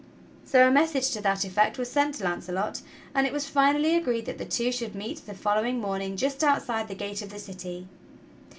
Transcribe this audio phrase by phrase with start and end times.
[0.43, 2.81] So a message to that effect was sent t3 Launcelot,
[3.13, 6.87] and it was finally agreed that the two should meet the following morning just outside
[6.87, 7.87] the gate of the city.